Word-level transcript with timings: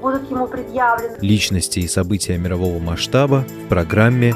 будут 0.00 0.30
ему 0.30 0.46
предъявлены. 0.46 1.16
Личности 1.20 1.80
и 1.80 1.88
события 1.88 2.38
мирового 2.38 2.78
масштаба 2.78 3.44
в 3.64 3.68
программе 3.68 4.34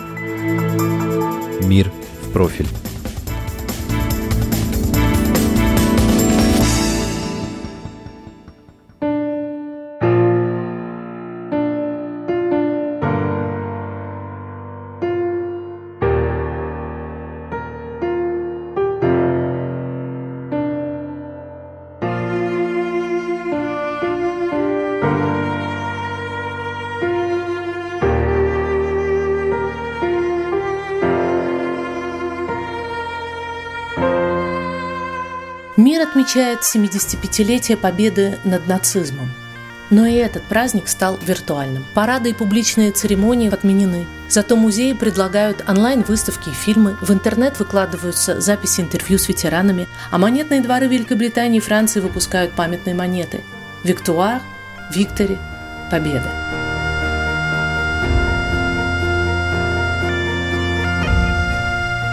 «Мир 1.62 1.90
в 2.22 2.32
профиль». 2.32 2.66
Мир 35.80 36.02
отмечает 36.02 36.60
75-летие 36.60 37.74
победы 37.74 38.38
над 38.44 38.68
нацизмом. 38.68 39.30
Но 39.88 40.04
и 40.04 40.12
этот 40.12 40.42
праздник 40.42 40.88
стал 40.88 41.18
виртуальным. 41.22 41.86
Парады 41.94 42.28
и 42.28 42.34
публичные 42.34 42.92
церемонии 42.92 43.50
отменены. 43.50 44.06
Зато 44.28 44.56
музеи 44.56 44.92
предлагают 44.92 45.64
онлайн-выставки 45.66 46.50
и 46.50 46.52
фильмы, 46.52 46.98
в 47.00 47.10
интернет 47.10 47.58
выкладываются 47.58 48.42
записи 48.42 48.82
интервью 48.82 49.18
с 49.18 49.26
ветеранами, 49.28 49.88
а 50.10 50.18
монетные 50.18 50.60
дворы 50.60 50.86
Великобритании 50.86 51.56
и 51.56 51.62
Франции 51.62 52.00
выпускают 52.00 52.52
памятные 52.52 52.94
монеты. 52.94 53.40
Виктуар, 53.82 54.42
Виктори, 54.94 55.38
Победа. 55.90 56.59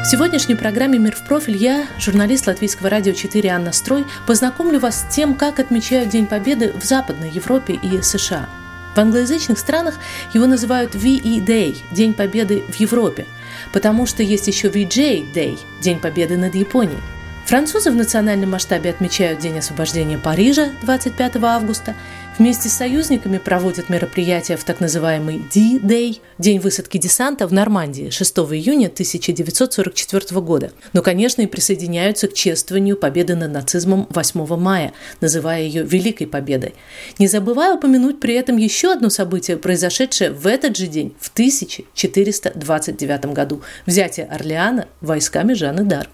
В 0.08 0.10
сегодняшней 0.10 0.56
программе 0.56 0.98
«Мир 1.00 1.18
в 1.18 1.24
профиль» 1.26 1.58
я, 1.58 1.86
журналист 2.00 2.48
Латвийского 2.48 2.90
радио 2.90 3.12
4 3.12 3.50
Анна 3.50 3.74
Строй, 3.74 4.06
познакомлю 4.26 4.80
вас 4.80 5.02
с 5.02 5.14
тем, 5.14 5.36
как 5.36 5.60
отмечают 5.60 6.08
День 6.08 6.28
Победы 6.28 6.72
в 6.72 6.86
Западной 6.86 7.30
Европе 7.30 7.74
и 7.74 8.02
США. 8.02 8.48
В 8.96 8.98
англоязычных 8.98 9.60
странах 9.60 10.00
его 10.34 10.46
называют 10.46 10.96
VE 10.96 11.44
Day– 11.46 11.76
День 11.92 12.14
Победы 12.14 12.64
в 12.70 12.76
Европе, 12.76 13.26
потому 13.74 14.06
что 14.06 14.24
есть 14.24 14.48
еще 14.48 14.70
VJ 14.70 15.34
Day– 15.34 15.60
День 15.82 16.00
Победы 16.00 16.38
над 16.38 16.56
Японией. 16.56 17.02
Французы 17.46 17.92
в 17.92 17.96
национальном 17.96 18.52
масштабе 18.52 18.90
отмечают 18.90 19.40
День 19.40 19.60
освобождения 19.60 20.18
Парижа 20.18 20.70
25 20.84 21.36
августа. 21.44 21.96
Вместе 22.38 22.70
с 22.70 22.74
союзниками 22.74 23.40
проводят 23.40 23.90
мероприятия 23.90 24.58
в 24.58 24.64
так 24.64 24.80
называемый 24.80 25.42
D-Day– 25.52 26.20
День 26.38 26.60
высадки 26.60 27.00
десанта 27.00 27.48
в 27.48 27.54
Нормандии 27.54 28.12
6 28.12 28.38
июня 28.38 28.88
1944 28.88 30.40
года. 30.42 30.72
Но, 30.94 31.02
конечно, 31.02 31.42
и 31.42 31.48
присоединяются 31.48 32.28
к 32.28 32.36
чествованию 32.36 32.96
победы 32.96 33.36
над 33.36 33.52
нацизмом 33.54 34.08
8 34.12 34.56
мая, 34.56 34.94
называя 35.20 35.64
ее 35.64 35.82
Великой 35.82 36.28
Победой. 36.28 36.76
Не 37.18 37.28
забывая 37.28 37.74
упомянуть 37.74 38.20
при 38.20 38.36
этом 38.36 38.58
еще 38.58 38.92
одно 38.92 39.10
событие, 39.10 39.58
произошедшее 39.58 40.30
в 40.30 40.46
этот 40.46 40.78
же 40.78 40.86
день, 40.86 41.16
в 41.20 41.32
1429 41.32 43.26
году– 43.34 43.64
взятие 43.88 44.28
Орлеана 44.28 44.88
войсками 45.02 45.54
Жанны 45.54 45.86
Дарк. 45.86 46.12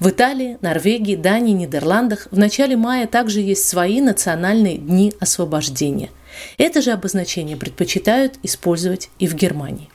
В 0.00 0.08
Италии, 0.08 0.58
Норвегии, 0.60 1.16
Дании, 1.16 1.52
Нидерландах 1.52 2.28
в 2.30 2.38
начале 2.38 2.76
мая 2.76 3.06
также 3.06 3.40
есть 3.40 3.68
свои 3.68 4.00
национальные 4.00 4.78
дни 4.78 5.12
освобождения. 5.20 6.10
Это 6.58 6.80
же 6.80 6.92
обозначение 6.92 7.56
предпочитают 7.56 8.38
использовать 8.42 9.10
и 9.18 9.26
в 9.26 9.34
Германии. 9.34 9.88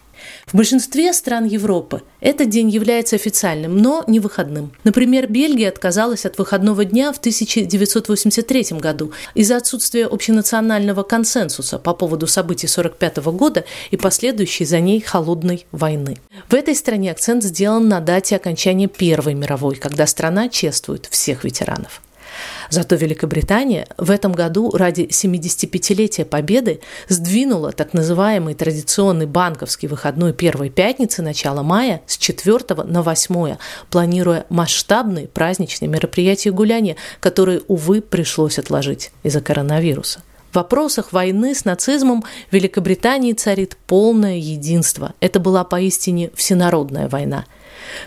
В 0.46 0.56
большинстве 0.56 1.14
стран 1.14 1.46
Европы 1.46 2.04
этот 2.20 2.50
день 2.50 2.70
является 2.70 3.16
официальным, 3.16 3.78
но 3.78 4.04
не 4.08 4.20
выходным. 4.20 4.72
Например, 4.84 5.28
Бельгия 5.28 5.70
отказалась 5.70 6.26
от 6.26 6.38
выходного 6.38 6.86
дня 6.86 7.12
в 7.12 7.18
1983 7.18 8.78
году 8.80 9.12
из-за 9.34 9.58
отсутствия 9.58 10.06
общенационального 10.06 11.04
консенсуса 11.04 11.80
по 11.80 11.94
поводу 11.94 12.28
событий 12.28 12.68
1945 12.68 13.18
года 13.38 13.66
и 13.92 13.98
последующей 13.98 14.66
за 14.66 14.80
ней 14.80 15.02
холодной 15.02 15.66
войны. 15.72 16.18
В 16.50 16.54
этой 16.54 16.76
стране 16.76 17.12
акцент 17.12 17.44
сделан 17.44 17.88
на 17.88 18.00
дате 18.00 18.36
окончания 18.36 18.88
Первой 18.88 19.34
мировой, 19.34 19.76
когда 19.76 20.08
страна 20.08 20.50
чествует 20.50 21.08
всех 21.12 21.44
ветеранов. 21.44 22.02
Зато 22.70 22.96
Великобритания 22.96 23.88
в 23.98 24.12
этом 24.12 24.32
году 24.32 24.72
ради 24.72 25.04
75-летия 25.04 26.26
Победы 26.26 26.82
сдвинула 27.08 27.72
так 27.72 27.94
называемый 27.94 28.56
традиционный 28.56 29.26
банковский 29.26 29.88
выходной 29.88 30.34
первой 30.34 30.70
пятницы 30.70 31.22
начала 31.22 31.64
мая 31.64 32.02
с 32.06 32.18
4 32.18 32.60
на 32.86 33.02
8, 33.02 33.58
планируя 33.90 34.46
масштабные 34.50 35.28
праздничные 35.28 35.90
мероприятия 35.90 36.50
и 36.50 36.52
гуляния, 36.52 36.96
которые, 37.20 37.62
увы, 37.68 38.02
пришлось 38.02 38.60
отложить 38.60 39.12
из-за 39.24 39.42
коронавируса. 39.42 40.22
В 40.52 40.56
вопросах 40.56 41.14
войны 41.14 41.54
с 41.54 41.66
нацизмом 41.66 42.24
в 42.50 42.54
Великобритании 42.54 43.34
царит 43.34 43.78
полное 43.86 44.38
единство. 44.38 45.14
Это 45.20 45.40
была 45.40 45.64
поистине 45.64 46.32
всенародная 46.36 47.08
война– 47.10 47.46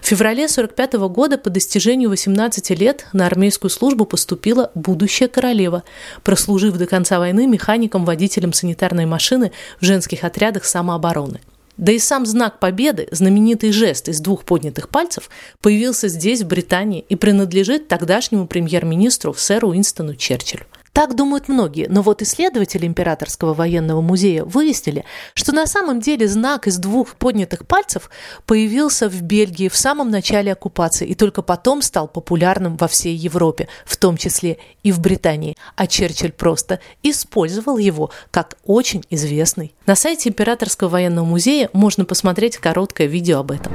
в 0.01 0.07
феврале 0.07 0.45
1945 0.45 1.09
года 1.09 1.39
по 1.39 1.51
достижению 1.51 2.11
18 2.11 2.71
лет 2.71 3.07
на 3.13 3.27
армейскую 3.27 3.71
службу 3.71 4.05
поступила 4.05 4.71
будущая 4.75 5.29
королева, 5.29 5.83
прослужив 6.23 6.77
до 6.77 6.87
конца 6.87 7.19
войны 7.19 7.47
механиком-водителем 7.47 8.53
санитарной 8.53 9.07
машины 9.07 9.53
в 9.81 9.85
женских 9.85 10.25
отрядах 10.25 10.65
самообороны. 10.65 11.41
Да 11.77 11.93
и 11.93 11.99
сам 11.99 12.27
знак 12.27 12.59
победы, 12.59 13.09
знаменитый 13.11 13.73
жест 13.73 14.09
из 14.09 14.21
двух 14.21 14.45
поднятых 14.45 14.91
пальцев, 14.91 15.31
появился 15.63 16.09
здесь, 16.09 16.43
в 16.43 16.47
Британии, 16.47 17.05
и 17.09 17.17
принадлежит 17.17 17.89
тогдашнему 17.89 18.47
премьер-министру 18.47 19.33
сэру 19.33 19.71
Уинстону 19.71 20.15
Черчиллю. 20.15 20.67
Так 20.93 21.15
думают 21.15 21.49
многие, 21.49 21.87
но 21.89 22.03
вот 22.03 22.21
исследователи 22.21 22.85
Императорского 22.85 23.55
военного 23.55 24.01
музея 24.01 24.45
выяснили, 24.45 25.05
что 25.35 25.53
на 25.53 25.67
самом 25.67 26.01
деле 26.01 26.27
знак 26.27 26.67
из 26.67 26.79
двух 26.79 27.15
поднятых 27.15 27.65
пальцев 27.65 28.11
появился 28.45 29.09
в 29.09 29.23
Бельгии 29.23 29.69
в 29.69 29.77
самом 29.77 30.11
начале 30.11 30.53
оккупации 30.53 31.07
и 31.07 31.15
только 31.15 31.43
потом 31.43 31.81
стал 31.83 32.09
популярным 32.09 32.77
во 32.77 32.89
всей 32.89 33.15
Европе, 33.15 33.69
в 33.85 33.97
том 33.97 34.17
числе 34.17 34.59
и 34.83 34.91
в 34.91 35.01
Британии, 35.01 35.57
а 35.77 35.87
Черчилль 35.87 36.33
просто 36.33 36.81
использовал 37.05 37.79
его 37.79 38.11
как 38.33 38.57
очень 38.65 39.05
известный. 39.11 39.73
На 39.87 39.95
сайте 39.95 40.29
Императорского 40.29 40.89
военного 40.89 41.25
музея 41.25 41.71
можно 41.73 42.05
посмотреть 42.05 42.57
короткое 42.57 43.07
видео 43.07 43.39
об 43.39 43.53
этом. 43.53 43.73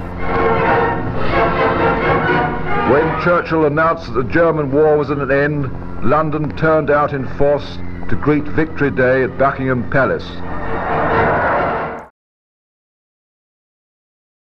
When 2.92 3.20
Churchill 3.24 3.66
announced 3.66 4.06
that 4.06 4.14
the 4.14 4.32
German 4.32 4.72
war 4.72 4.96
was 4.98 5.10
at 5.10 5.18
an 5.18 5.32
end, 5.32 5.72
London 6.06 6.56
turned 6.56 6.92
out 6.92 7.14
in 7.14 7.26
force 7.36 7.80
to 8.10 8.16
greet 8.16 8.46
Victory 8.50 8.92
Day 8.92 9.24
at 9.24 9.40
Buckingham 9.40 9.90
Palace. 9.90 10.28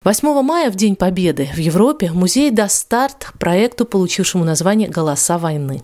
8 0.04 0.42
мая, 0.42 0.72
в 0.72 0.76
День 0.76 0.96
Победы, 0.96 1.48
в 1.54 1.58
Европе 1.58 2.12
музей 2.12 2.50
даст 2.50 2.80
старт 2.80 3.34
проекту, 3.40 3.86
получившему 3.86 4.44
название 4.44 4.90
«Голоса 4.90 5.38
войны». 5.38 5.84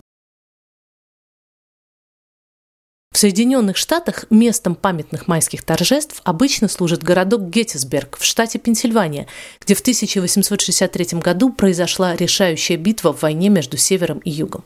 В 3.12 3.18
Соединенных 3.18 3.76
Штатах 3.76 4.24
местом 4.30 4.76
памятных 4.76 5.26
майских 5.26 5.64
торжеств 5.64 6.20
обычно 6.22 6.68
служит 6.68 7.02
городок 7.02 7.50
Геттисберг 7.50 8.16
в 8.16 8.24
штате 8.24 8.60
Пенсильвания, 8.60 9.26
где 9.60 9.74
в 9.74 9.80
1863 9.80 11.18
году 11.18 11.52
произошла 11.52 12.14
решающая 12.14 12.76
битва 12.76 13.12
в 13.12 13.22
войне 13.22 13.48
между 13.48 13.76
Севером 13.76 14.18
и 14.18 14.30
Югом. 14.30 14.62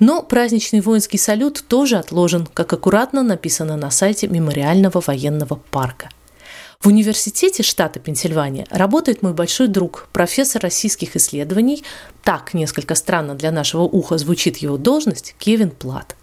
Но 0.00 0.24
праздничный 0.24 0.80
воинский 0.80 1.18
салют 1.18 1.64
тоже 1.68 1.98
отложен, 1.98 2.48
как 2.52 2.72
аккуратно 2.72 3.22
написано 3.22 3.76
на 3.76 3.92
сайте 3.92 4.26
Мемориального 4.26 5.00
военного 5.06 5.54
парка. 5.54 6.10
В 6.80 6.88
университете 6.88 7.62
штата 7.62 8.00
Пенсильвания 8.00 8.66
работает 8.70 9.22
мой 9.22 9.34
большой 9.34 9.68
друг, 9.68 10.08
профессор 10.12 10.62
российских 10.62 11.14
исследований, 11.14 11.84
так 12.24 12.54
несколько 12.54 12.96
странно 12.96 13.36
для 13.36 13.52
нашего 13.52 13.82
уха 13.82 14.18
звучит 14.18 14.56
его 14.56 14.76
должность, 14.78 15.36
Кевин 15.38 15.70
Плат. 15.70 16.17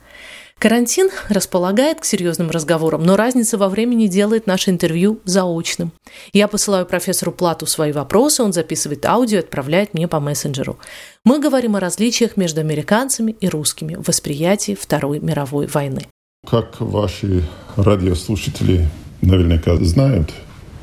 Карантин 0.57 1.09
располагает 1.29 1.99
к 1.99 2.05
серьезным 2.05 2.49
разговорам, 2.49 3.03
но 3.03 3.17
разница 3.17 3.57
во 3.57 3.69
времени 3.69 4.07
делает 4.07 4.47
наше 4.47 4.71
интервью 4.71 5.19
заочным. 5.25 5.91
Я 6.33 6.47
посылаю 6.47 6.85
профессору 6.85 7.31
Плату 7.31 7.65
свои 7.65 7.91
вопросы, 7.91 8.41
он 8.41 8.53
записывает 8.53 9.05
аудио 9.05 9.37
и 9.37 9.41
отправляет 9.41 9.93
мне 9.93 10.07
по 10.07 10.19
мессенджеру. 10.19 10.79
Мы 11.23 11.39
говорим 11.39 11.75
о 11.75 11.79
различиях 11.79 12.37
между 12.37 12.61
американцами 12.61 13.35
и 13.39 13.49
русскими 13.49 13.95
в 13.95 14.07
восприятии 14.07 14.77
Второй 14.79 15.19
мировой 15.19 15.67
войны. 15.67 16.07
Как 16.49 16.79
ваши 16.79 17.43
радиослушатели 17.75 18.87
наверняка 19.21 19.75
знают, 19.77 20.31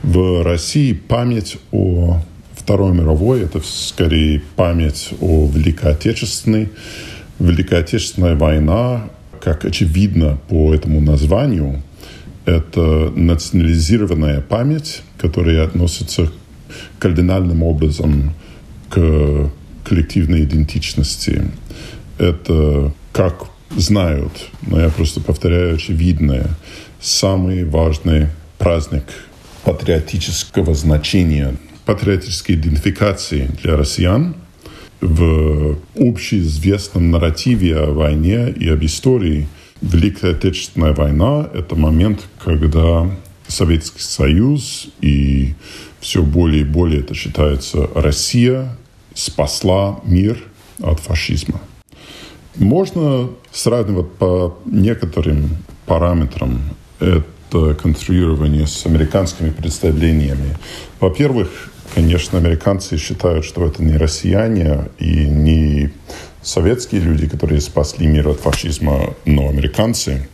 в 0.02 0.42
России 0.42 0.92
память 0.92 1.58
о 1.72 2.18
Второй 2.54 2.92
мировой– 2.92 3.42
это 3.42 3.60
скорее 3.64 4.42
память 4.56 5.10
о 5.20 5.48
Великой 5.48 5.92
Отечественной. 5.92 6.68
Великая 7.38 7.80
Отечественная 7.80 8.36
война 8.36 9.08
как 9.42 9.64
очевидно 9.64 10.38
по 10.48 10.72
этому 10.72 11.00
названию, 11.00 11.82
это 12.44 13.12
национализированная 13.14 14.40
память, 14.40 15.02
которая 15.18 15.64
относится 15.64 16.30
кардинальным 16.98 17.62
образом 17.62 18.34
к 18.88 19.50
коллективной 19.84 20.44
идентичности. 20.44 21.42
Это, 22.18 22.92
как 23.12 23.46
знают, 23.76 24.32
но 24.66 24.80
я 24.80 24.90
просто 24.90 25.20
повторяю 25.20 25.74
очевидное, 25.74 26.50
самый 27.00 27.64
важный 27.64 28.28
праздник 28.58 29.04
патриотического 29.64 30.74
значения, 30.74 31.56
патриотической 31.84 32.54
идентификации 32.54 33.50
для 33.60 33.76
россиян– 33.76 34.36
в 35.02 35.76
общеизвестном 35.96 37.10
нарративе 37.10 37.76
о 37.76 37.92
войне 37.92 38.50
и 38.50 38.68
об 38.68 38.82
истории 38.84 39.48
Великая 39.82 40.30
Отечественная 40.30 40.94
война– 40.94 41.50
это 41.54 41.74
момент, 41.74 42.28
когда 42.42 43.10
Советский 43.48 44.00
Союз 44.00 44.88
и 45.00 45.54
все 46.00 46.22
более 46.22 46.62
и 46.62 46.64
более 46.64 47.00
это 47.00 47.14
считается 47.14 47.88
Россия 47.94 48.76
спасла 49.12 50.00
мир 50.04 50.38
от 50.80 51.00
фашизма. 51.00 51.60
Можно 52.56 53.30
сравнивать 53.50 54.12
по 54.12 54.56
некоторым 54.64 55.50
параметрам 55.86 56.60
это 57.00 57.74
конструирование 57.74 58.66
с 58.68 58.86
американскими 58.86 59.50
представлениями. 59.50 60.56
Во-первых, 61.00 61.71
Конечно, 61.94 62.38
американцы 62.38 62.96
считают, 62.96 63.44
что 63.44 63.66
это 63.66 63.82
не 63.82 63.96
россияне 63.96 64.88
и 64.98 65.26
не 65.26 65.90
советские 66.40 67.02
люди, 67.02 67.28
которые 67.28 67.60
спасли 67.60 68.06
мир 68.06 68.28
от 68.28 68.40
фашизма, 68.40 69.14
но 69.26 69.48
американцы. 69.48 70.26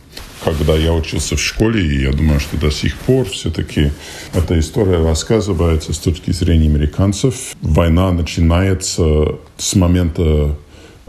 Когда 0.43 0.73
я 0.73 0.93
учился 0.93 1.35
в 1.35 1.41
школе, 1.41 1.85
и 1.85 2.03
я 2.03 2.13
думаю, 2.13 2.39
что 2.39 2.55
до 2.55 2.71
сих 2.71 2.95
пор 2.99 3.27
все-таки 3.27 3.91
эта 4.33 4.57
история 4.57 5.03
рассказывается 5.03 5.91
с 5.91 5.97
точки 5.97 6.31
зрения 6.31 6.67
американцев. 6.67 7.35
Война 7.61 8.11
начинается 8.13 9.35
с 9.57 9.75
момента 9.75 10.55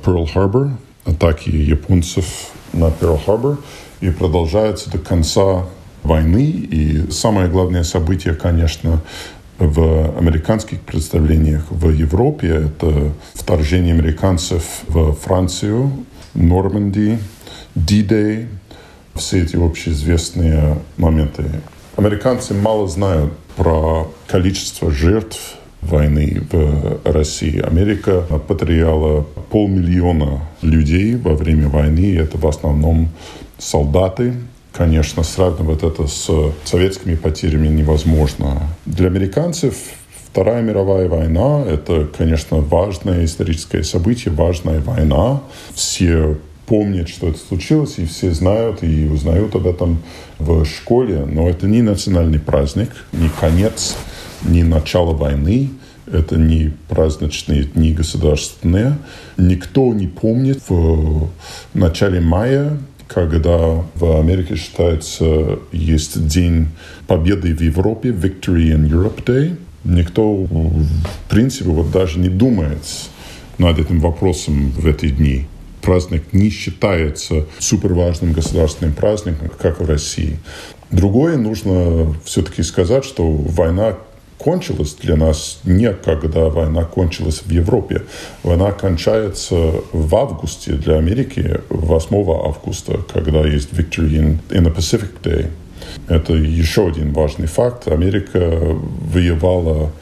Перл-Харбор, 0.04 0.72
атаки 1.04 1.48
японцев 1.48 2.26
на 2.72 2.90
Перл-Харбор, 2.90 3.58
и 4.00 4.10
продолжается 4.10 4.90
до 4.90 4.98
конца 4.98 5.64
войны. 6.02 6.42
И 6.42 7.10
самое 7.12 7.48
главное 7.48 7.84
событие, 7.84 8.34
конечно, 8.34 9.00
в 9.60 10.18
американских 10.18 10.80
представлениях 10.80 11.64
в 11.70 11.90
Европе 11.90 12.48
это 12.66 13.12
вторжение 13.34 13.94
американцев 13.94 14.64
в 14.88 15.12
Францию, 15.12 15.92
Нормандии, 16.34 17.18
D-Day, 17.74 18.46
все 19.14 19.42
эти 19.42 19.56
общеизвестные 19.56 20.78
моменты. 20.96 21.44
Американцы 21.96 22.54
мало 22.54 22.88
знают 22.88 23.32
про 23.56 24.10
количество 24.26 24.90
жертв 24.90 25.56
войны 25.82 26.42
в 26.50 27.00
России. 27.04 27.60
Америка 27.60 28.22
потеряла 28.48 29.22
полмиллиона 29.50 30.40
людей 30.62 31.16
во 31.16 31.34
время 31.34 31.68
войны. 31.68 32.16
Это 32.16 32.38
в 32.38 32.46
основном 32.46 33.10
солдаты, 33.58 34.34
Конечно, 34.72 35.22
сравнивать 35.24 35.82
это 35.82 36.06
с 36.06 36.30
советскими 36.64 37.14
потерями 37.14 37.68
невозможно. 37.68 38.68
Для 38.86 39.08
американцев 39.08 39.74
Вторая 40.32 40.62
мировая 40.62 41.08
война– 41.08 41.64
это, 41.66 42.06
конечно, 42.16 42.58
важное 42.58 43.24
историческое 43.24 43.82
событие, 43.82 44.32
важная 44.32 44.80
война. 44.80 45.42
Все 45.74 46.38
помнят, 46.66 47.08
что 47.08 47.30
это 47.30 47.38
случилось, 47.38 47.98
и 47.98 48.04
все 48.04 48.32
знают 48.32 48.84
и 48.84 49.08
узнают 49.08 49.56
об 49.56 49.66
этом 49.66 50.00
в 50.38 50.64
школе. 50.64 51.24
Но 51.26 51.48
это 51.48 51.66
не 51.66 51.82
национальный 51.82 52.38
праздник, 52.38 52.90
не 53.10 53.28
конец, 53.28 53.96
не 54.44 54.62
начало 54.62 55.14
войны. 55.14 55.70
Это 56.06 56.36
не 56.36 56.72
праздничные 56.88 57.64
дни 57.64 57.92
государственные. 57.92 58.98
Никто 59.36 59.92
не 59.92 60.06
помнит 60.06 60.62
в 60.68 61.28
начале 61.74 62.20
мая 62.20 62.78
когда 63.12 63.84
в 63.96 64.20
Америке 64.20 64.54
считается, 64.56 65.58
есть 65.72 66.26
День 66.28 66.68
Победы 67.06 67.54
в 67.54 67.60
Европе, 67.60 68.10
Victory 68.10 68.72
in 68.72 68.88
Europe 68.88 69.24
Day. 69.24 69.56
Никто, 69.82 70.32
в 70.32 70.86
принципе, 71.28 71.70
вот 71.70 71.90
даже 71.90 72.18
не 72.20 72.28
думает 72.28 72.78
над 73.58 73.78
этим 73.78 73.98
вопросом 74.00 74.70
в 74.70 74.86
эти 74.86 75.08
дни. 75.08 75.46
Праздник 75.82 76.32
не 76.32 76.50
считается 76.50 77.46
суперважным 77.58 78.32
государственным 78.32 78.94
праздником, 78.94 79.50
как 79.58 79.80
в 79.80 79.86
России. 79.86 80.38
Другое 80.90 81.36
нужно 81.36 82.14
все-таки 82.24 82.62
сказать, 82.62 83.04
что 83.04 83.28
война 83.28 83.96
кончилась 84.40 84.94
для 84.94 85.16
нас 85.16 85.60
не 85.64 85.92
когда 85.92 86.48
война 86.48 86.84
кончилась 86.84 87.42
в 87.44 87.50
Европе. 87.50 88.02
Война 88.42 88.72
кончается 88.72 89.54
в 89.92 90.16
августе 90.16 90.72
для 90.72 90.96
Америки, 90.96 91.60
8 91.68 92.16
августа, 92.46 93.00
когда 93.12 93.40
есть 93.46 93.72
Victory 93.72 94.10
in, 94.10 94.38
in 94.48 94.64
the 94.64 94.74
Pacific 94.74 95.10
Day. 95.22 95.48
Это 96.08 96.32
еще 96.32 96.88
один 96.88 97.12
важный 97.12 97.46
факт. 97.46 97.88
Америка 97.88 98.38
воевала 99.12 99.92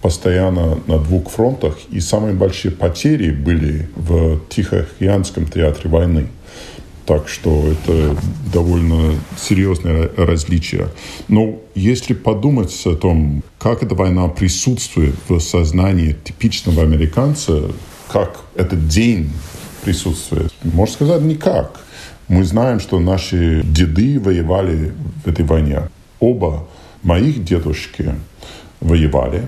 постоянно 0.00 0.78
на 0.86 0.98
двух 0.98 1.30
фронтах, 1.30 1.76
и 1.90 2.00
самые 2.00 2.34
большие 2.34 2.70
потери 2.70 3.30
были 3.30 3.88
в 3.96 4.40
Тихоокеанском 4.48 5.46
театре 5.46 5.90
войны. 5.90 6.28
Так 7.08 7.26
что 7.26 7.72
это 7.72 8.14
довольно 8.52 9.14
серьезное 9.38 10.10
различие. 10.14 10.88
Но 11.28 11.58
если 11.74 12.12
подумать 12.12 12.82
о 12.84 12.94
том, 12.96 13.42
как 13.58 13.82
эта 13.82 13.94
война 13.94 14.28
присутствует 14.28 15.14
в 15.26 15.40
сознании 15.40 16.14
типичного 16.22 16.82
американца, 16.82 17.70
как 18.12 18.40
этот 18.54 18.88
день 18.88 19.30
присутствует, 19.82 20.52
можно 20.62 20.92
сказать, 20.92 21.22
никак. 21.22 21.80
Мы 22.28 22.44
знаем, 22.44 22.78
что 22.78 23.00
наши 23.00 23.62
деды 23.64 24.20
воевали 24.20 24.92
в 25.24 25.28
этой 25.28 25.46
войне. 25.46 25.88
Оба 26.20 26.68
моих 27.02 27.42
дедушки 27.42 28.16
воевали, 28.82 29.46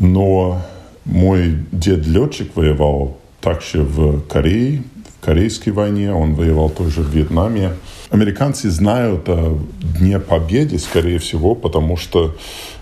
но 0.00 0.60
мой 1.04 1.54
дед-летчик 1.70 2.56
воевал 2.56 3.16
также 3.40 3.84
в 3.84 4.22
Корее, 4.22 4.82
Корейской 5.20 5.70
войне, 5.70 6.12
он 6.12 6.34
воевал 6.34 6.70
тоже 6.70 7.02
в 7.02 7.10
Вьетнаме. 7.10 7.74
Американцы 8.10 8.70
знают 8.70 9.28
о 9.28 9.58
Дне 9.98 10.18
Победы, 10.18 10.78
скорее 10.78 11.18
всего, 11.18 11.54
потому 11.54 11.96
что 11.96 12.34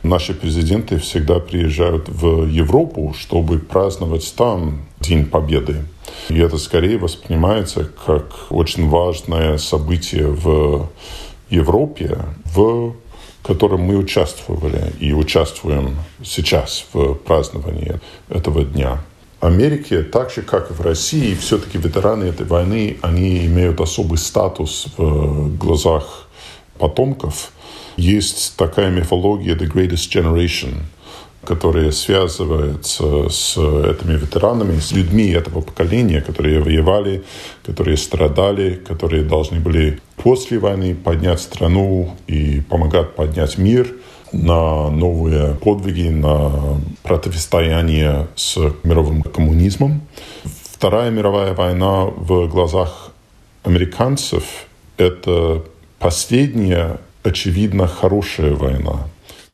наши 0.03 0.35
президенты 0.35 0.99
всегда 0.99 1.41
приезжают 1.41 2.09
в 2.09 2.47
Европу, 2.47 3.15
чтобы 3.19 3.59
праздновать 3.59 4.33
там 4.37 4.87
День 5.01 5.27
Победы. 5.27 5.85
И 6.29 6.39
это 6.39 6.59
скорее 6.59 6.99
воспринимается 6.99 7.91
как 8.07 8.51
очень 8.51 8.89
важное 8.89 9.59
событие 9.59 10.29
в 10.29 10.89
Европе, 11.51 12.19
в 12.45 12.95
котором 13.43 13.83
мы 13.83 13.97
участвовали 13.97 14.93
и 15.01 15.13
участвуем 15.13 15.97
сейчас 16.23 16.87
в 16.93 17.15
праздновании 17.15 18.01
этого 18.29 18.65
дня. 18.65 19.01
Америке, 19.41 20.03
так 20.03 20.31
же, 20.31 20.43
как 20.43 20.71
и 20.71 20.75
в 20.75 20.81
России, 20.81 21.35
все-таки 21.35 21.79
ветераны 21.79 22.25
этой 22.25 22.45
войны, 22.45 22.97
они 23.03 23.47
имеют 23.47 23.81
особый 23.81 24.19
статус 24.19 24.87
в 24.97 25.57
глазах 25.57 26.29
потомков. 26.77 27.53
Есть 27.97 28.57
такая 28.57 28.91
мифология 28.91 29.55
«The 29.55 29.73
Greatest 29.73 30.11
Generation», 30.13 30.83
которая 31.45 31.93
связывается 31.93 33.29
с 33.29 33.57
этими 33.57 34.17
ветеранами, 34.17 34.81
с 34.81 34.91
людьми 34.91 35.29
этого 35.29 35.61
поколения, 35.61 36.21
которые 36.21 36.61
воевали, 36.61 37.23
которые 37.65 37.97
страдали, 37.97 38.75
которые 38.75 39.23
должны 39.23 39.61
были 39.61 40.01
после 40.17 40.59
войны 40.59 40.97
поднять 40.97 41.41
страну 41.41 42.17
и 42.27 42.61
помогать 42.61 43.15
поднять 43.15 43.57
мир– 43.57 43.89
на 44.33 44.91
новые 44.91 45.55
подвиги, 45.55 46.09
на 46.09 46.81
противостояние 47.03 48.29
с 48.37 48.57
мировым 48.83 49.23
коммунизмом. 49.23 50.03
Вторая 50.73 51.11
мировая 51.11 51.55
война 51.55 52.05
в 52.05 52.47
глазах 52.49 53.13
американцев 53.65 54.45
это 54.97 55.65
последняя, 55.99 56.99
очевидно, 57.23 57.87
хорошая 57.87 58.55
война. 58.55 59.09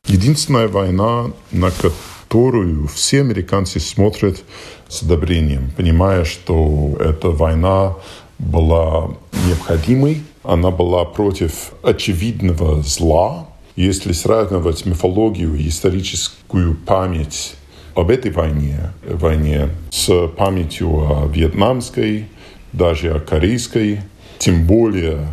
Единственная 0.05 0.67
война, 0.67 1.31
на 1.51 1.71
которую 1.71 2.87
все 2.87 3.21
американцы 3.21 3.79
смотрят 3.79 4.43
с 4.87 5.01
одобрением, 5.01 5.71
понимая, 5.75 6.25
что 6.25 6.95
эта 6.99 7.29
война 7.29 7.95
была 8.37 9.11
необходимой, 9.47 10.23
она 10.43 10.69
была 10.71 11.05
против 11.05 11.71
очевидного 11.81 12.81
зла. 12.83 13.47
Если 13.75 14.13
сравнивать 14.13 14.85
мифологию 14.85 15.55
и 15.55 15.67
историческую 15.67 16.75
память 16.75 17.55
об 17.93 18.09
этой 18.09 18.31
войне, 18.31 18.91
войне 19.05 19.69
с 19.91 20.27
памятью 20.29 20.89
о 20.99 21.27
вьетнамской, 21.27 22.27
даже 22.71 23.13
о 23.13 23.19
корейской, 23.19 24.01
тем 24.37 24.65
более 24.65 25.27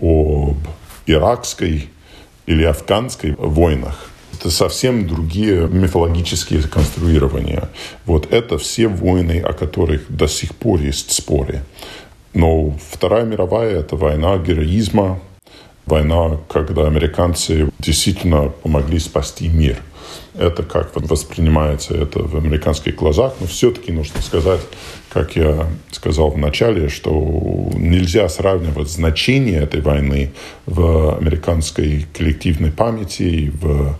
об 0.00 0.56
иракской 1.06 1.90
или 2.46 2.64
афганской 2.64 3.34
войнах. 3.36 4.10
Это 4.32 4.50
совсем 4.50 5.06
другие 5.06 5.68
мифологические 5.68 6.62
конструирования. 6.62 7.68
Вот 8.04 8.32
это 8.32 8.58
все 8.58 8.88
войны, 8.88 9.40
о 9.40 9.52
которых 9.52 10.04
до 10.08 10.26
сих 10.26 10.54
пор 10.54 10.80
есть 10.80 11.12
споры. 11.12 11.62
Но 12.32 12.76
Вторая 12.90 13.24
мировая– 13.24 13.78
это 13.80 13.96
война 13.96 14.36
героизма, 14.38 15.20
война, 15.86 16.38
когда 16.48 16.86
американцы 16.86 17.70
действительно 17.78 18.48
помогли 18.48 18.98
спасти 18.98 19.48
мир. 19.48 19.78
Это 20.34 20.62
как 20.62 20.90
воспринимается 20.94 21.94
это 21.94 22.20
в 22.20 22.36
американских 22.36 22.96
глазах, 22.96 23.34
но 23.40 23.46
все-таки 23.46 23.92
нужно 23.92 24.20
сказать, 24.20 24.60
как 25.12 25.36
я 25.36 25.68
сказал 25.92 26.30
в 26.30 26.38
начале, 26.38 26.88
что 26.88 27.70
нельзя 27.74 28.28
сравнивать 28.28 28.90
значение 28.90 29.60
этой 29.62 29.80
войны 29.80 30.32
в 30.66 31.16
американской 31.16 32.06
коллективной 32.12 32.72
памяти, 32.72 33.52
в 33.54 33.96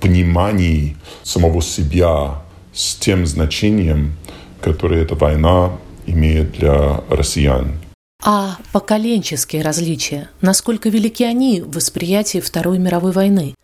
понимании 0.00 0.96
самого 1.22 1.62
себя 1.62 2.42
с 2.74 2.94
тем 2.94 3.26
значением, 3.26 4.14
которое 4.60 5.02
эта 5.02 5.14
война 5.14 5.72
имеет 6.06 6.52
для 6.52 7.02
россиян. 7.08 7.72
А 8.20 8.58
поколенческие 8.72 9.62
различия, 9.62 10.28
насколько 10.40 10.88
велики 10.88 11.22
они 11.22 11.60
в 11.60 11.76
восприятии 11.76 12.40
Второй 12.40 12.78
мировой 12.78 13.12
войны? 13.12 13.54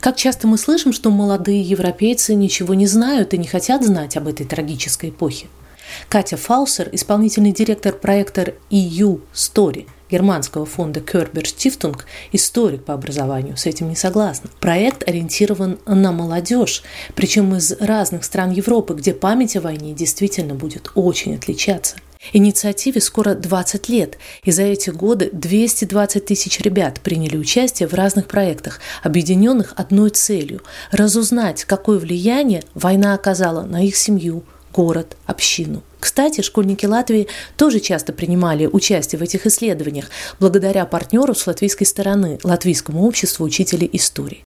Как 0.00 0.16
часто 0.16 0.46
мы 0.46 0.56
слышим, 0.56 0.94
что 0.94 1.10
молодые 1.10 1.60
европейцы 1.60 2.34
ничего 2.34 2.72
не 2.72 2.86
знают 2.86 3.34
и 3.34 3.38
не 3.38 3.46
хотят 3.46 3.84
знать 3.84 4.16
об 4.16 4.26
этой 4.26 4.46
трагической 4.46 5.10
эпохе? 5.10 5.48
Катя 6.08 6.38
Фаусер, 6.38 6.88
исполнительный 6.92 7.52
директор 7.52 7.92
проекта 7.92 8.54
EU 8.70 9.20
Story– 9.34 9.86
германского 10.10 10.66
фонда 10.66 11.00
Кербер 11.00 11.46
Стифтунг, 11.46 12.06
историк 12.32 12.84
по 12.84 12.94
образованию, 12.94 13.56
с 13.56 13.66
этим 13.66 13.88
не 13.88 13.96
согласна. 13.96 14.50
Проект 14.60 15.06
ориентирован 15.08 15.78
на 15.86 16.12
молодежь, 16.12 16.82
причем 17.14 17.54
из 17.54 17.72
разных 17.72 18.24
стран 18.24 18.50
Европы, 18.50 18.94
где 18.94 19.12
память 19.12 19.56
о 19.56 19.60
войне 19.60 19.92
действительно 19.92 20.54
будет 20.54 20.90
очень 20.94 21.34
отличаться. 21.34 21.96
Инициативе 22.32 23.00
скоро 23.00 23.34
20 23.34 23.88
лет, 23.88 24.18
и 24.42 24.50
за 24.50 24.62
эти 24.62 24.90
годы 24.90 25.30
220 25.32 26.24
тысяч 26.24 26.60
ребят 26.60 27.00
приняли 27.00 27.36
участие 27.36 27.88
в 27.88 27.94
разных 27.94 28.26
проектах, 28.26 28.80
объединенных 29.02 29.72
одной 29.76 30.10
целью– 30.10 30.62
разузнать, 30.90 31.64
какое 31.64 31.98
влияние 31.98 32.62
война 32.74 33.14
оказала 33.14 33.62
на 33.62 33.84
их 33.84 33.96
семью, 33.96 34.44
город, 34.72 35.16
общину. 35.26 35.82
Кстати, 36.00 36.42
школьники 36.42 36.86
Латвии 36.86 37.28
тоже 37.56 37.80
часто 37.80 38.12
принимали 38.12 38.66
участие 38.66 39.18
в 39.18 39.22
этих 39.22 39.46
исследованиях 39.46 40.06
благодаря 40.38 40.86
партнеру 40.86 41.34
с 41.34 41.46
латвийской 41.46 41.84
стороны– 41.84 42.38
Латвийскому 42.44 43.04
обществу 43.04 43.44
учителей 43.44 43.90
истории. 43.92 44.44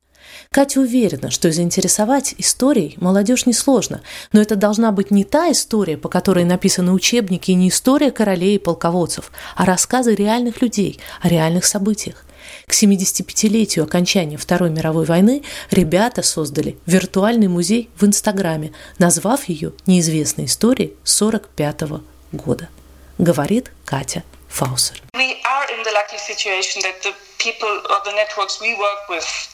Катя 0.53 0.81
уверена, 0.81 1.31
что 1.31 1.51
заинтересовать 1.51 2.35
историей 2.37 2.95
молодежь 2.99 3.47
несложно, 3.47 4.03
но 4.33 4.43
это 4.43 4.55
должна 4.55 4.93
быть 4.93 5.11
не 5.11 5.25
та 5.25 5.51
история, 5.51 5.97
по 5.97 6.11
которой 6.11 6.45
написаны 6.45 6.93
учебники, 6.93 7.53
и 7.53 7.55
не 7.55 7.71
история 7.71 8.11
королей 8.11 8.57
и 8.57 8.59
полководцев, 8.59 9.33
а 9.57 9.65
рассказы 9.65 10.15
реальных 10.15 10.61
людей 10.61 11.01
о 11.23 11.31
реальных 11.31 11.65
событиях. 11.65 12.27
К 12.67 12.73
75-летию 12.73 13.87
окончания 13.87 14.37
Второй 14.37 14.69
мировой 14.69 15.07
войны 15.07 15.43
ребята 15.71 16.23
создали 16.23 16.77
виртуальный 16.85 17.49
музей 17.49 17.89
в 17.97 18.05
Инстаграме, 18.05 18.75
назвав 18.99 19.49
ее 19.49 19.73
«Неизвестной 19.87 20.45
историей 20.45 20.93
45 21.03 21.83
-го 21.83 22.03
года», 22.33 22.69
говорит 23.17 23.73
Катя 23.87 24.23
Фаусер. 24.51 25.01
We 25.15 25.33
are 25.49 25.67
in 25.75 25.83
the 25.83 25.93
lucky 25.95 26.19
situation 26.19 26.83
that 26.83 27.01
the 27.03 27.15
people 27.39 27.73
or 27.89 28.05
the 28.05 28.13
networks 28.13 28.61
we 28.61 28.77
work 28.77 29.09
with, 29.09 29.52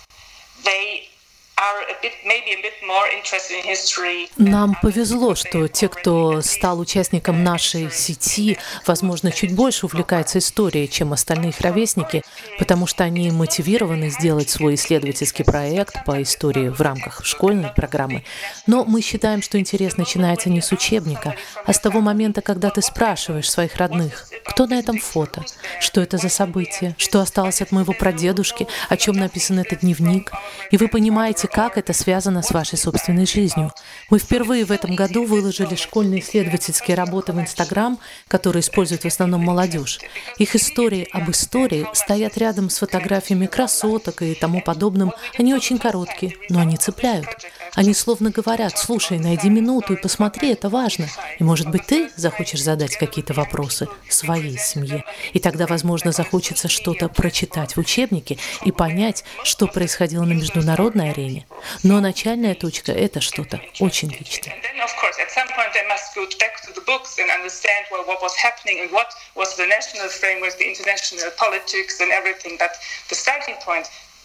нам 4.37 4.77
повезло, 4.81 5.35
что 5.35 5.67
те, 5.67 5.89
кто 5.89 6.41
стал 6.41 6.79
участником 6.79 7.43
нашей 7.43 7.91
сети, 7.91 8.59
возможно, 8.87 9.33
чуть 9.33 9.55
больше 9.55 9.87
увлекаются 9.87 10.39
историей, 10.39 10.89
чем 10.89 11.13
остальные 11.13 11.51
их 11.51 11.61
ровесники, 11.61 12.23
потому 12.59 12.87
что 12.87 13.03
они 13.03 13.31
мотивированы 13.33 14.11
сделать 14.11 14.51
свой 14.51 14.75
исследовательский 14.75 15.45
проект 15.45 16.05
по 16.05 16.23
истории 16.23 16.69
в 16.69 16.81
рамках 16.81 17.25
школьной 17.25 17.71
программы. 17.75 18.25
Но 18.67 18.85
мы 18.85 19.01
считаем, 19.01 19.43
что 19.43 19.59
интерес 19.59 19.97
начинается 19.97 20.51
не 20.51 20.61
с 20.61 20.71
учебника, 20.71 21.35
а 21.65 21.73
с 21.73 21.81
того 21.81 22.01
момента, 22.01 22.41
когда 22.41 22.71
ты 22.71 22.83
спрашиваешь 22.83 23.51
своих 23.51 23.77
родных, 23.77 24.29
кто 24.59 24.67
на 24.67 24.81
этом 24.81 24.99
фото, 24.99 25.45
что 25.79 26.01
это 26.01 26.19
за 26.19 26.29
событие, 26.29 26.97
что 26.99 27.21
осталось 27.21 27.63
от 27.63 27.71
моего 27.71 27.93
прадедушки, 27.93 28.67
о 28.89 28.97
чем 28.97 29.15
написан 29.15 29.61
этот 29.61 29.83
дневник, 29.83 30.33
и 30.73 30.77
вы 30.77 30.89
понимаете, 30.89 31.47
как 31.47 31.79
это 31.79 31.93
связано 31.93 32.43
с 32.43 32.51
вашей 32.51 32.77
собственной 32.77 33.25
жизнью. 33.25 33.73
Мы 34.11 34.19
впервые 34.19 34.65
в 34.65 34.73
этом 34.73 34.97
году 34.97 35.25
выложили 35.25 35.77
школьные 35.77 36.23
исследовательские 36.23 36.97
работы 36.97 37.33
в 37.33 37.41
Инстаграм, 37.41 38.01
которые 38.27 38.63
используют 38.63 39.03
в 39.03 39.07
основном 39.07 39.45
молодежь. 39.45 40.01
Их 40.39 40.57
истории 40.57 41.07
об 41.13 41.31
истории 41.31 41.87
стоят 41.93 42.37
рядом 42.37 42.69
с 42.69 42.79
фотографиями 42.79 43.47
красоток 43.47 44.23
и 44.23 44.35
тому 44.35 44.61
подобным. 44.61 45.13
Они 45.39 45.55
очень 45.55 45.79
короткие, 45.79 46.35
но 46.51 46.59
они 46.59 46.77
цепляют. 46.77 47.29
Они 47.79 47.95
словно 47.95 48.31
говорят, 48.31 48.77
слушай, 48.77 49.21
найди 49.21 49.49
минуту 49.49 49.93
и 49.93 49.97
посмотри, 49.97 50.51
это 50.51 50.69
важно. 50.69 51.07
И, 51.39 51.45
может 51.45 51.69
быть, 51.69 51.87
ты 51.87 52.11
захочешь 52.17 52.61
задать 52.61 52.97
какие-то 52.97 53.35
вопросы 53.35 53.87
своей 54.11 54.59
семье. 54.59 55.05
И 55.33 55.39
тогда, 55.39 55.65
возможно, 55.69 56.11
захочется 56.11 56.67
что-то 56.67 57.09
прочитать 57.09 57.77
в 57.77 57.79
учебнике 57.79 58.37
и 58.65 58.73
понять, 58.73 59.23
что 59.45 59.69
происходило 59.69 60.25
на 60.25 60.33
международной 60.33 61.13
арене. 61.13 61.47
Но 61.85 62.01
начальная 62.01 62.57
точка– 62.57 62.91
это 63.07 63.21
что-то 63.21 63.61
очень 63.79 64.11
личное. 64.11 64.57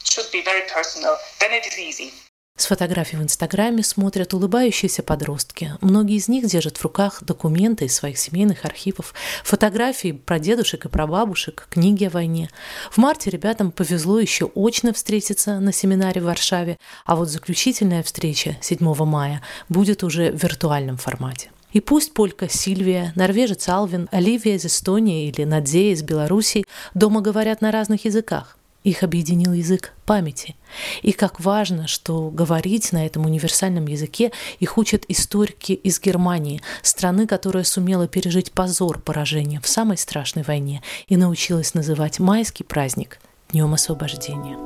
should 0.04 0.30
be 0.34 0.42
very 0.44 0.62
personal, 0.68 1.18
then 1.40 1.54
it 1.54 1.66
is 1.66 1.80
easy. 1.80 2.12
С 2.56 2.68
фотографий 2.68 3.18
в 3.18 3.24
Инстаграме 3.24 3.84
смотрят 3.84 4.34
улыбающиеся 4.34 5.02
подростки. 5.02 5.74
Многие 5.82 6.18
из 6.18 6.28
них 6.28 6.46
держат 6.46 6.78
в 6.78 6.84
руках 6.84 7.24
документы 7.24 7.86
из 7.86 7.96
своих 7.96 8.18
семейных 8.20 8.64
архивов, 8.64 9.16
фотографии 9.44 10.12
про 10.12 10.38
дедушек 10.38 10.86
и 10.86 10.90
про 10.90 11.08
бабушек, 11.08 11.68
книги 11.72 12.06
о 12.06 12.12
войне. 12.12 12.52
В 12.92 13.00
марте 13.00 13.32
ребятам 13.32 13.72
повезло 13.72 14.20
еще 14.20 14.52
очно 14.54 14.94
встретиться 14.94 15.60
на 15.60 15.74
семинаре 15.74 16.22
в 16.22 16.26
Варшаве, 16.26 16.78
а 17.06 17.16
вот 17.16 17.28
заключительная 17.28 18.04
встреча 18.04 18.56
7 18.62 18.78
мая 19.04 19.42
будет 19.68 20.04
уже 20.04 20.32
в 20.32 20.42
виртуальном 20.42 20.98
формате. 20.98 21.50
И 21.72 21.82
пусть 21.82 22.14
полька 22.14 22.48
Сильвия, 22.48 23.14
норвежец 23.16 23.68
Алвин, 23.68 24.08
Оливия 24.12 24.56
из 24.56 24.66
Эстонии 24.66 25.28
или 25.28 25.44
Надзея 25.44 25.94
из 25.94 26.04
Белоруссии 26.04 26.66
дома 26.94 27.22
говорят 27.22 27.62
на 27.62 27.72
разных 27.72 28.06
языках. 28.06 28.58
Их 28.84 29.02
объединил 29.04 29.54
язык 29.54 29.94
памяти. 30.06 30.56
И 31.04 31.14
как 31.14 31.40
важно, 31.40 31.88
что 31.88 32.30
говорить 32.30 32.92
на 32.92 33.06
этом 33.06 33.26
универсальном 33.26 33.88
языке 33.88 34.32
их 34.60 34.78
учат 34.78 35.06
историки 35.08 35.72
из 35.72 36.02
Германии, 36.02 36.62
страны, 36.82 37.26
которая 37.26 37.64
сумела 37.64 38.08
пережить 38.08 38.52
позор 38.52 39.00
поражения 39.00 39.62
в 39.62 39.68
самой 39.68 39.98
страшной 39.98 40.44
войне 40.44 40.82
и 41.08 41.16
научилась 41.16 41.74
называть 41.74 42.20
майский 42.20 42.64
праздник 42.64 43.20
Днем 43.52 43.74
освобождения. 43.74 44.58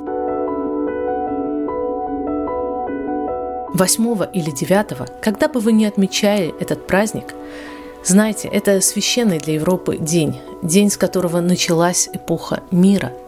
8 3.73 4.29
или 4.33 4.49
9, 4.49 5.21
когда 5.21 5.47
бы 5.47 5.59
вы 5.59 5.73
ни 5.73 5.85
отмечали 5.85 6.55
этот 6.59 6.87
праздник, 6.87 7.35
знайте, 8.03 8.47
это 8.47 8.81
священный 8.81 9.37
для 9.39 9.55
Европы 9.55 9.97
день, 9.97 10.39
день, 10.63 10.89
с 10.89 10.97
которого 10.97 11.41
началась 11.41 12.09
эпоха 12.13 12.63
мира– 12.71 13.13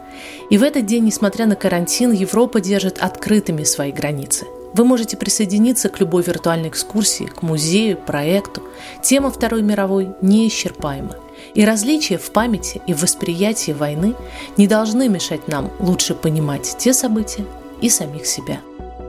и 0.49 0.57
в 0.57 0.63
этот 0.63 0.85
день, 0.85 1.05
несмотря 1.05 1.45
на 1.45 1.55
карантин, 1.55 2.11
Европа 2.11 2.59
держит 2.59 2.97
открытыми 2.99 3.63
свои 3.63 3.91
границы. 3.91 4.45
Вы 4.73 4.85
можете 4.85 5.17
присоединиться 5.17 5.89
к 5.89 5.99
любой 5.99 6.23
виртуальной 6.23 6.69
экскурсии, 6.69 7.25
к 7.25 7.41
музею, 7.41 7.97
проекту. 7.97 8.61
Тема 9.01 9.31
Второй 9.31 9.61
мировой 9.61 10.09
неисчерпаема. 10.21 11.15
И 11.55 11.65
различия 11.65 12.17
в 12.17 12.29
памяти 12.31 12.81
и 12.85 12.93
в 12.93 13.01
восприятии 13.01 13.71
войны 13.71 14.15
не 14.57 14.67
должны 14.67 15.09
мешать 15.09 15.47
нам 15.47 15.71
лучше 15.79 16.13
понимать 16.13 16.75
те 16.77 16.93
события 16.93 17.45
и 17.81 17.89
самих 17.89 18.25
себя. 18.25 18.59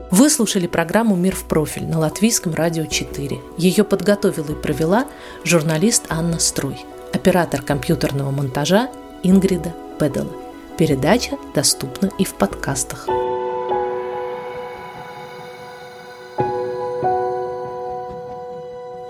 Вы 0.09 0.29
слушали 0.29 0.67
программу 0.67 1.15
«Мир 1.15 1.35
в 1.35 1.45
профиль» 1.45 1.85
на 1.85 1.99
Латвийском 1.99 2.53
радио 2.53 2.85
4. 2.85 3.39
Ее 3.57 3.83
подготовила 3.83 4.51
и 4.51 4.61
провела 4.61 5.05
журналист 5.45 6.03
Анна 6.09 6.39
Струй, 6.39 6.77
оператор 7.13 7.61
компьютерного 7.61 8.31
монтажа 8.31 8.89
Ингрида 9.23 9.73
Педала. 9.99 10.40
Передача 10.81 11.37
доступна 11.53 12.09
и 12.17 12.25
в 12.25 12.33
подкастах. 12.33 13.07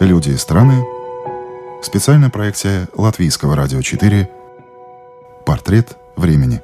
Люди 0.01 0.31
и 0.31 0.35
страны. 0.35 0.83
Специальная 1.81 2.29
проекция 2.29 2.89
Латвийского 2.93 3.55
радио 3.55 3.81
4. 3.81 4.29
Портрет 5.45 5.95
времени. 6.17 6.61